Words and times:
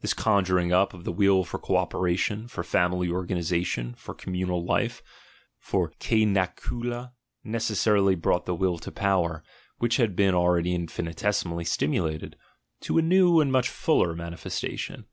This 0.00 0.14
conjuring 0.14 0.72
up 0.72 0.94
of 0.94 1.04
the 1.04 1.12
will 1.12 1.44
for 1.44 1.58
co 1.58 1.76
operation, 1.76 2.48
for 2.48 2.64
family 2.64 3.10
organisation, 3.10 3.92
for 3.94 4.14
communal 4.14 4.64
life, 4.64 5.02
for 5.58 5.90
"Coznacula," 6.00 7.12
necessarily 7.44 8.14
brought 8.14 8.46
the 8.46 8.54
Will 8.54 8.78
for 8.78 8.90
Power, 8.90 9.44
which 9.76 9.98
had 9.98 10.16
been 10.16 10.34
already 10.34 10.74
infinitesimally 10.74 11.66
stimulated, 11.66 12.36
to 12.80 12.96
a 12.96 13.02
new 13.02 13.38
and 13.38 13.52
much 13.52 13.68
fuller 13.68 14.14
manifestation. 14.14 15.04